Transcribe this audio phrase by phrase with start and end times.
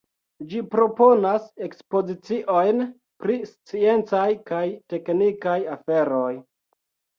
[0.51, 2.81] Ĝi proponas ekspoziciojn
[3.25, 6.35] pri sciencaj kaj teknikaj aferoj.